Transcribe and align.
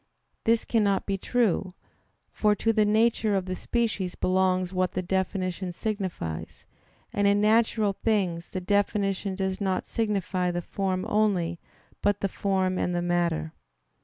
This 0.45 0.65
cannot 0.65 1.05
be 1.05 1.15
true; 1.15 1.75
for 2.31 2.55
to 2.55 2.73
the 2.73 2.85
nature 2.85 3.35
of 3.35 3.45
the 3.45 3.55
species 3.55 4.15
belongs 4.15 4.73
what 4.73 4.93
the 4.93 5.03
definition 5.03 5.71
signifies; 5.71 6.65
and 7.13 7.27
in 7.27 7.39
natural 7.39 7.93
things 7.93 8.49
the 8.49 8.61
definition 8.61 9.35
does 9.35 9.61
not 9.61 9.85
signify 9.85 10.49
the 10.49 10.63
form 10.63 11.05
only, 11.07 11.59
but 12.01 12.21
the 12.21 12.29
form 12.29 12.79
and 12.79 12.95
the 12.95 13.03
matter. 13.03 13.53